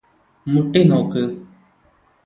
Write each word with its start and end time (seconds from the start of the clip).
മുട്ടി 0.47 0.81
നോക്ക് 0.83 1.23